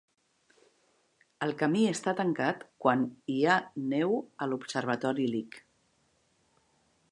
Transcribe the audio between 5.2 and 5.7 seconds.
Lick.